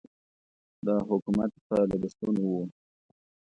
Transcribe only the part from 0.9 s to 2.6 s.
حکومت په لګښتونو و.